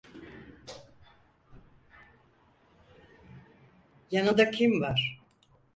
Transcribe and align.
Yanında 4.11 4.51
kim 4.51 4.81
var? 4.81 5.21